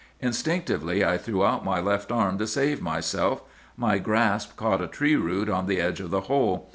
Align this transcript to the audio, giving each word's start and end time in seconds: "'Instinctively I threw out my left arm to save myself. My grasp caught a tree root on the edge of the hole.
"'Instinctively 0.19 1.05
I 1.05 1.19
threw 1.19 1.45
out 1.45 1.63
my 1.63 1.79
left 1.79 2.11
arm 2.11 2.39
to 2.39 2.47
save 2.47 2.81
myself. 2.81 3.43
My 3.77 3.99
grasp 3.99 4.55
caught 4.55 4.81
a 4.81 4.87
tree 4.87 5.15
root 5.15 5.47
on 5.47 5.67
the 5.67 5.79
edge 5.79 5.99
of 5.99 6.09
the 6.09 6.21
hole. 6.21 6.69